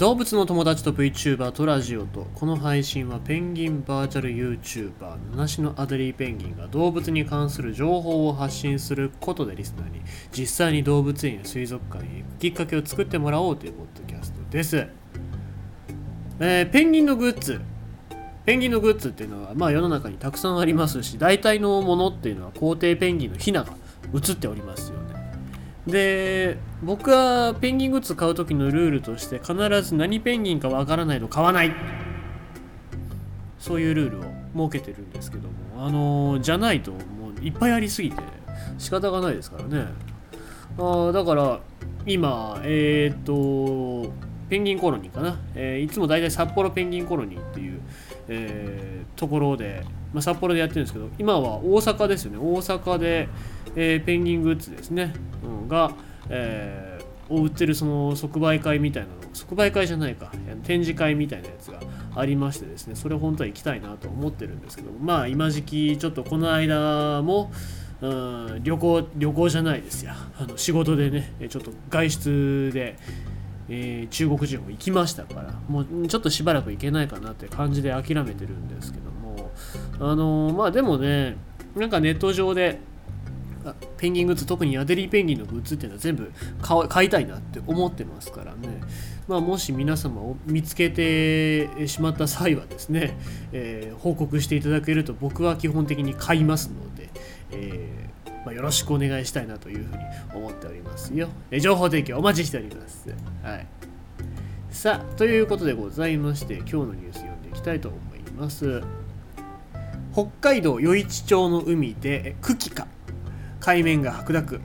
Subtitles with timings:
[0.00, 10.00] 動物の友達と VTuber とラジオとこの配信はペンギンバーチャル YouTuber 七種のアデリーペンギンが動物に関する情報を発信することでリスナーに
[10.32, 14.88] 実際に動物園や水族館へ行くきっかけを作ってもらおうというポッドキャストです、
[16.38, 17.60] えーペンギンのグッズ
[18.46, 23.74] ペンギンのグッズっていうのは、まあ、世の中にたくさんありますし大体のものっていうのは皇帝ペンギンのヒナが
[24.14, 24.99] 写っておりますよ。
[25.86, 31.72] で僕はペンギングッズ買う時のルールとして必ず何ペンギンかわからないと買わない。
[33.58, 36.98] そういうルールを設けてるんですけどもあのーじゃないとも
[37.38, 38.22] ういっぱいありすぎて
[38.78, 39.86] 仕方がないですからね。
[40.78, 41.60] あだから
[42.06, 44.10] 今えっ、と
[44.48, 47.80] ペンギンコロニーかな、えーいつも大体札幌ペンギンコロニーっていう、
[48.28, 52.38] えーところで、まあ、札幌でやってるんですけど今は大阪ですよね。
[52.38, 53.28] 大阪で、
[53.76, 55.92] えーペンギングッズですね、うんが、
[56.28, 57.00] えー
[57.32, 59.14] を売ってるその即売会みたいなの。
[59.32, 60.32] 即売会じゃないか。
[60.64, 61.78] 展示会みたいなやつが
[62.16, 62.96] ありましてですね。
[62.96, 67.52] それ本当は行きたいなと思ってるんですけどまあ今時期ちょっとこの間も
[68.00, 72.96] うん旅行旅行じゃないですよあの仕事でねちょっと外出で、
[73.68, 79.19] えー中国地方行きましたからもうちょっとしばらく行けないかなって感じで諦めてるんですけども。
[79.98, 81.36] あのーまあでもね
[81.74, 82.80] なんかネット上で
[83.98, 86.32] ペンギングッズ特にアデリーペンギンのグッズっていうのは全部
[86.88, 88.80] 買いたいなって思ってますからね、
[89.28, 93.18] まあ、もし皆様を見つけてしまった際はですね、
[93.52, 97.10] えー報告していただけると僕は基本的に買いますので、
[97.50, 100.02] えーまあ、よろしくお願いしたいなというふうに
[100.34, 101.28] 思っておりますよ。
[101.50, 103.14] え情報提供お待ちしております。
[103.42, 103.66] はい、
[104.70, 108.82] さあということでございまして今日のニュース読んでいきたいと思います。
[110.20, 112.86] 北海道余市町の海で久喜か。
[113.58, 114.60] 海面が白濁。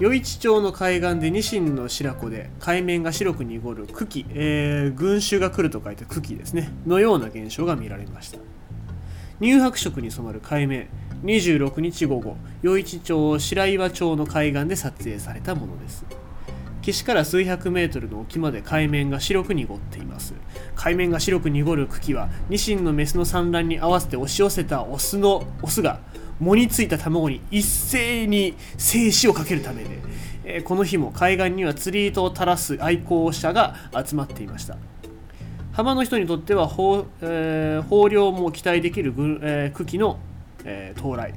[0.00, 6.70] 余市町の海岸でニシンの白子で海面が白く濁る久喜、えー群衆が来ると書いて久喜ですね。
[6.86, 8.38] のような現象が見られました。
[9.42, 10.88] 乳白色に染まる海面
[11.24, 16.06] 26日午後余市町白岩町の海岸で撮影されたものです。
[16.82, 20.34] 岸から数百メートルの沖まで海面が白く濁っています。
[20.74, 26.00] 海面が白く濁る茎はニシンのメスの産卵に合わせて押し寄せたオスのオスが
[26.40, 29.98] 藻についた卵に一斉に精子をかけるためで、
[30.44, 34.76] えーこの日も海岸には釣り糸を垂らす愛好者が集まっていました。
[35.72, 39.12] 浜の人にとっては豊,、えー漁も期待できる、
[39.42, 40.18] えー茎の、
[40.64, 41.34] えー到来、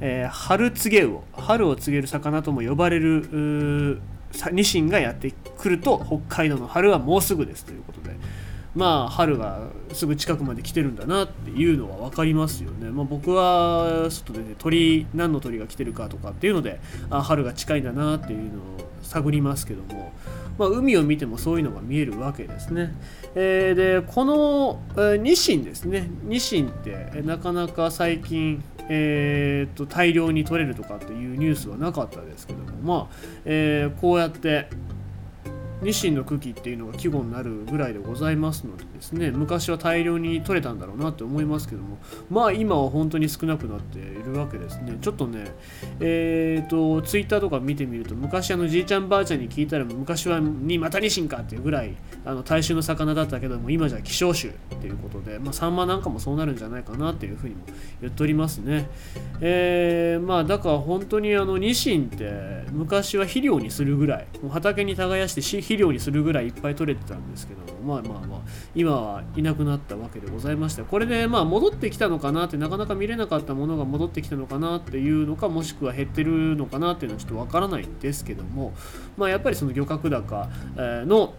[0.00, 4.00] えー春告げ魚春を告げる魚とも呼ばれる
[4.52, 8.16] ニシンがやってくると北海道の春はもうすぐですということで
[8.74, 9.60] まあ春が
[9.92, 16.80] すぐ近くまで来てるんだなっていうのは分かりますよね、まあ、僕は外で、ね、鳥何の鳥が来てるかとかっていうので
[17.10, 20.12] あ春が近いんだなっていうのを探りますけども、
[20.58, 22.94] まあ、海を見てもそういうのが見えるわけですね、
[23.34, 26.08] えーでこの、えーニシンですね。
[26.24, 34.68] ニシンってなかなか最近えーと大量に取れるとかっていうニュースはなかったですけどもまあ、えーこうやって
[35.82, 41.98] ニシンの茎っていうのが季語になるぐらいでございますのでですね昔は大量に取れたんだろうなって思いますけども
[42.30, 44.98] まあ今は本当に少なくなっているわけですね。
[45.00, 45.52] ちょっとね
[46.00, 57.62] えっ、とツイッターとか見てみると昔あのじいちゃんばあちゃんに聞いたら昔はにまたニシンかっていうぐらいあの大衆の魚だったけども今じゃ希少種っていうことでまあサンマなんかもそうなるんじゃないかなっていうふうにも
[58.00, 58.88] 言っておりますね。
[59.40, 68.40] えーまあだから本当にあのニシンって昔は肥料にするぐらいもう畑に耕してし肥料にするぐらいいっぱい取れてたんですけどまあまあまあ
[68.74, 78.74] 今はいなくなったわけでございましてこれでまあ戻ってきたのかなってなかなか見れなかったものが戻ってきたのかなっていうのかもしくは減ってるのかなっていうのはちょっとわからないんですけども
[79.16, 81.34] まあやっぱりその漁獲高の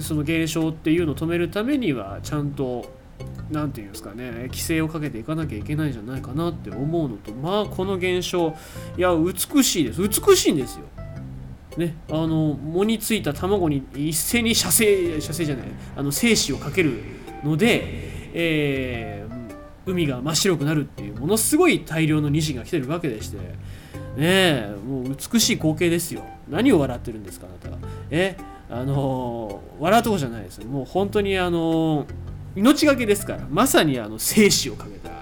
[0.00, 2.94] その減少っていうのを止めるためにはちゃんと
[3.50, 8.54] なんていうんですかね規制をかけていかなきゃいけないんじゃないかなって思うのとまあこの現象
[8.96, 10.84] いや美しいです美しいんですよ。
[11.76, 17.02] ね、あの藻についた卵に一斉に射精射精じゃないあの精子をかける
[17.44, 17.82] ので、
[18.32, 19.36] えー
[19.86, 23.38] 海が真っ白くなるっていうものすごい大量のニシンが来てるわけでして
[24.16, 26.24] ねもう美しい光景ですよ。
[26.48, 28.36] 何を笑ってるんですかあなたはえ
[28.68, 32.06] あのー笑うとこじゃないですもう本当にあのー
[32.56, 35.15] 命がけですからまさにあの生死をかけた。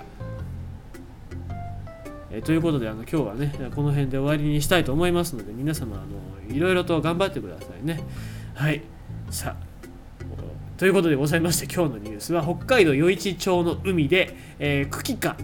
[2.36, 8.02] えということであの今日はねこの辺で終わりにしたいと思いますので皆様あのいろいろと頑張ってくださいね。
[8.54, 8.82] はい。
[9.30, 9.74] さあ
[10.76, 15.36] ということでございまして今日のニュースは北海道余市町の海で、えー、茎か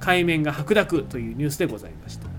[0.00, 2.31] 海面が白濁というニュースでございました。